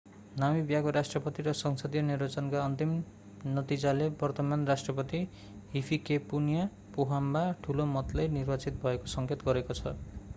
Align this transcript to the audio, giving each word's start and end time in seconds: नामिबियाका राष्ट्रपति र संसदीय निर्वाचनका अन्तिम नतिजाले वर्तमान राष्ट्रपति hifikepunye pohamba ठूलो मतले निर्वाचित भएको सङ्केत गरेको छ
नामिबियाका 0.39 0.89
राष्ट्रपति 0.91 1.43
र 1.43 1.51
संसदीय 1.57 2.01
निर्वाचनका 2.01 2.63
अन्तिम 2.63 2.95
नतिजाले 3.49 4.07
वर्तमान 4.23 4.65
राष्ट्रपति 4.67 5.21
hifikepunye 5.75 6.65
pohamba 6.97 7.45
ठूलो 7.63 7.85
मतले 7.93 8.27
निर्वाचित 8.39 8.81
भएको 8.83 9.13
सङ्केत 9.13 9.47
गरेको 9.51 9.79
छ 9.81 9.95